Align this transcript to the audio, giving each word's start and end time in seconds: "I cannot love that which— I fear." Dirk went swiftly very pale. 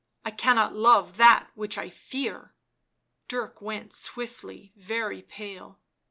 "I 0.25 0.31
cannot 0.31 0.73
love 0.73 1.17
that 1.17 1.51
which— 1.53 1.77
I 1.77 1.91
fear." 1.91 2.55
Dirk 3.27 3.61
went 3.61 3.93
swiftly 3.93 4.73
very 4.75 5.21
pale. 5.21 5.79